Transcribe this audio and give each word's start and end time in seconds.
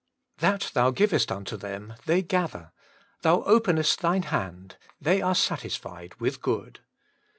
That 0.39 0.71
Thou 0.73 0.89
givest 0.89 1.31
unto 1.31 1.55
them, 1.55 1.93
they 2.07 2.23
gather: 2.23 2.71
Thou 3.21 3.43
openest 3.43 3.99
Thine 4.01 4.23
hand, 4.23 4.77
they 4.99 5.21
are 5.21 5.35
satisfied 5.35 6.15
with 6.15 6.41
good. 6.41 6.79